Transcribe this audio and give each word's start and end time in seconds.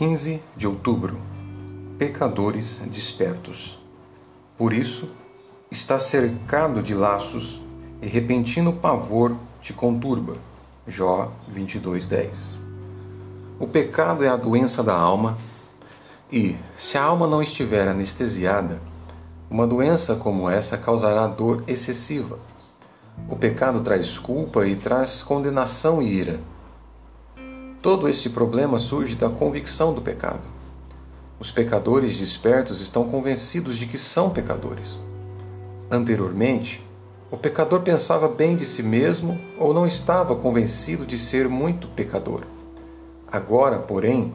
15 0.00 0.40
de 0.56 0.66
outubro 0.66 1.20
Pecadores 1.98 2.80
despertos. 2.86 3.78
Por 4.56 4.72
isso, 4.72 5.10
está 5.70 5.98
cercado 6.00 6.82
de 6.82 6.94
laços 6.94 7.60
e 8.00 8.06
repentino 8.06 8.72
pavor 8.72 9.36
te 9.60 9.74
conturba. 9.74 10.38
Jó 10.88 11.30
22:10. 11.54 12.56
O 13.58 13.66
pecado 13.66 14.24
é 14.24 14.30
a 14.30 14.38
doença 14.38 14.82
da 14.82 14.94
alma 14.94 15.36
e, 16.32 16.56
se 16.78 16.96
a 16.96 17.04
alma 17.04 17.26
não 17.26 17.42
estiver 17.42 17.86
anestesiada, 17.86 18.80
uma 19.50 19.66
doença 19.66 20.16
como 20.16 20.48
essa 20.48 20.78
causará 20.78 21.26
dor 21.26 21.62
excessiva. 21.66 22.38
O 23.28 23.36
pecado 23.36 23.82
traz 23.82 24.16
culpa 24.16 24.66
e 24.66 24.76
traz 24.76 25.22
condenação 25.22 26.00
e 26.00 26.10
ira. 26.10 26.40
Todo 27.82 28.08
esse 28.10 28.28
problema 28.28 28.78
surge 28.78 29.14
da 29.14 29.30
convicção 29.30 29.94
do 29.94 30.02
pecado. 30.02 30.42
Os 31.38 31.50
pecadores 31.50 32.18
despertos 32.18 32.78
estão 32.78 33.08
convencidos 33.08 33.78
de 33.78 33.86
que 33.86 33.96
são 33.96 34.28
pecadores. 34.28 34.98
Anteriormente, 35.90 36.86
o 37.30 37.38
pecador 37.38 37.80
pensava 37.80 38.28
bem 38.28 38.54
de 38.54 38.66
si 38.66 38.82
mesmo 38.82 39.40
ou 39.58 39.72
não 39.72 39.86
estava 39.86 40.36
convencido 40.36 41.06
de 41.06 41.18
ser 41.18 41.48
muito 41.48 41.88
pecador. 41.88 42.42
Agora, 43.26 43.78
porém, 43.78 44.34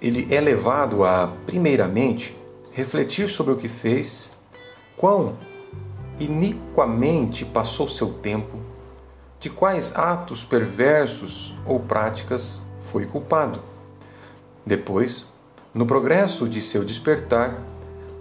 ele 0.00 0.32
é 0.32 0.40
levado 0.40 1.02
a, 1.02 1.26
primeiramente, 1.46 2.36
refletir 2.70 3.28
sobre 3.28 3.52
o 3.52 3.56
que 3.56 3.68
fez, 3.68 4.30
quão 4.96 5.36
iniquamente 6.20 7.44
passou 7.44 7.88
seu 7.88 8.12
tempo, 8.12 8.58
de 9.40 9.48
quais 9.48 9.96
atos 9.96 10.44
perversos 10.44 11.54
ou 11.64 11.80
práticas 11.80 12.60
foi 12.90 13.06
culpado. 13.06 13.60
Depois, 14.66 15.26
no 15.72 15.86
progresso 15.86 16.48
de 16.48 16.60
seu 16.60 16.84
despertar, 16.84 17.62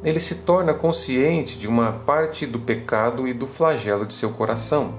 ele 0.03 0.19
se 0.19 0.35
torna 0.35 0.73
consciente 0.73 1.57
de 1.57 1.67
uma 1.67 1.91
parte 1.91 2.45
do 2.45 2.59
pecado 2.59 3.27
e 3.27 3.33
do 3.33 3.47
flagelo 3.47 4.05
de 4.05 4.13
seu 4.13 4.29
coração. 4.31 4.93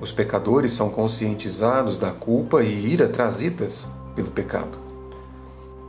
Os 0.00 0.10
pecadores 0.10 0.72
são 0.72 0.90
conscientizados 0.90 1.96
da 1.96 2.10
culpa 2.10 2.62
e 2.62 2.92
ira 2.92 3.08
trazidas 3.08 3.86
pelo 4.14 4.30
pecado. 4.30 4.76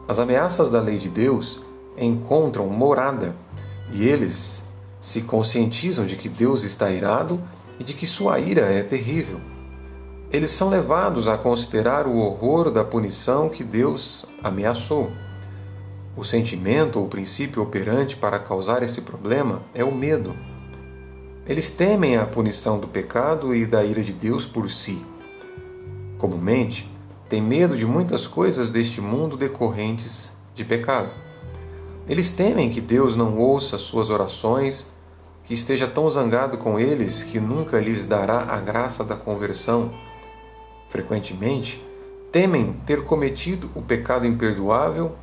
As 0.07 0.19
ameaças 0.19 0.69
da 0.69 0.79
lei 0.79 0.97
de 0.97 1.09
Deus 1.09 1.59
encontram 1.97 2.67
morada 2.67 3.35
e 3.91 4.03
eles 4.03 4.63
se 5.01 5.21
conscientizam 5.21 6.05
de 6.05 6.15
que 6.15 6.29
Deus 6.29 6.63
está 6.63 6.91
irado 6.91 7.41
e 7.79 7.83
de 7.83 7.93
que 7.93 8.05
sua 8.05 8.39
ira 8.39 8.61
é 8.61 8.83
terrível. 8.83 9.41
Eles 10.33 10.49
são 10.49 10.67
levados 10.67 11.27
a 11.27 11.37
considerar 11.37 12.07
o 12.07 12.17
horror 12.17 12.71
da 12.71 12.83
punição 12.83 13.49
que 13.49 13.63
Deus 13.63 14.25
ameaçou. 14.41 15.11
O 16.17 16.23
sentimento 16.23 16.97
ou 16.97 17.07
princípio 17.07 17.61
operante 17.61 18.15
para 18.15 18.39
causar 18.39 18.81
esse 18.81 19.01
problema 19.01 19.61
é 19.75 19.83
o 19.83 19.93
medo. 19.93 20.35
Eles 21.45 21.69
temem 21.69 22.17
a 22.17 22.25
punição 22.25 22.79
do 22.79 22.87
pecado 22.87 23.53
e 23.53 23.63
da 23.63 23.83
ira 23.83 24.01
de 24.01 24.11
Deus 24.11 24.43
por 24.43 24.71
si. 24.71 25.05
Comumente, 26.17 26.91
têm 27.29 27.39
medo 27.41 27.77
de 27.77 27.85
muitas 27.85 28.25
coisas 28.25 28.71
deste 28.71 28.99
mundo 28.99 29.37
decorrentes 29.37 30.31
de 30.55 30.65
pecado. 30.65 31.11
Eles 32.09 32.31
temem 32.31 32.71
que 32.71 32.81
Deus 32.81 33.15
não 33.15 33.37
ouça 33.37 33.77
suas 33.77 34.09
orações, 34.09 34.87
que 35.43 35.53
esteja 35.53 35.85
tão 35.85 36.09
zangado 36.09 36.57
com 36.57 36.79
eles 36.79 37.21
que 37.21 37.39
nunca 37.39 37.79
lhes 37.79 38.03
dará 38.03 38.39
a 38.51 38.59
graça 38.59 39.03
da 39.03 39.15
conversão. 39.15 39.91
Frequentemente, 40.93 41.83
temem 42.31 42.73
ter 42.85 43.03
cometido 43.03 43.67
o 43.73 43.81
pecado 43.81 44.27
imperdoável 44.27 45.13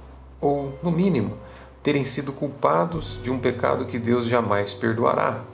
ou, 0.41 0.77
no 0.83 0.91
mínimo, 0.91 1.39
terem 1.81 2.05
sido 2.05 2.33
culpados 2.33 3.21
de 3.23 3.31
um 3.31 3.39
pecado 3.39 3.85
que 3.85 3.97
Deus 3.97 4.27
jamais 4.27 4.75
perdoará, 4.75 5.45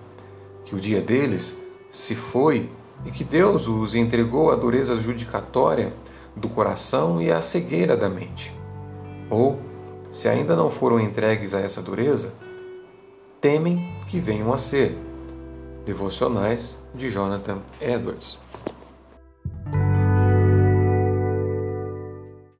que 0.64 0.74
o 0.74 0.80
dia 0.80 1.02
deles 1.02 1.62
se 1.90 2.14
foi 2.14 2.70
e 3.04 3.10
que 3.10 3.22
Deus 3.24 3.68
os 3.68 3.94
entregou 3.94 4.50
à 4.50 4.56
dureza 4.56 4.98
judicatória 4.98 5.92
do 6.34 6.48
coração 6.48 7.20
e 7.20 7.30
à 7.30 7.42
cegueira 7.42 7.94
da 7.94 8.08
mente. 8.08 8.50
Ou, 9.28 9.60
se 10.10 10.30
ainda 10.30 10.56
não 10.56 10.70
foram 10.70 10.98
entregues 10.98 11.52
a 11.52 11.60
essa 11.60 11.82
dureza, 11.82 12.32
temem 13.38 13.94
que 14.06 14.18
venham 14.18 14.50
a 14.50 14.56
ser. 14.56 14.96
Devocionais 15.84 16.78
de 16.94 17.10
Jonathan 17.10 17.58
Edwards. 17.82 18.40